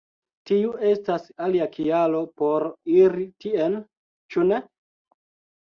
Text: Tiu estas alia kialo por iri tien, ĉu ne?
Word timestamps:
Tiu 0.51 0.71
estas 0.91 1.27
alia 1.47 1.67
kialo 1.75 2.21
por 2.43 2.65
iri 3.03 3.27
tien, 3.45 3.77
ĉu 4.37 4.49
ne? 4.53 4.63